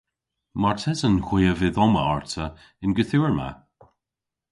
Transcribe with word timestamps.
Martesen 0.61 1.15
hwi 1.25 1.41
a 1.51 1.53
vydh 1.59 1.79
omma 1.85 2.03
arta 2.15 2.45
y'n 2.83 2.95
gorthugher 2.95 3.33
ma. 3.39 3.49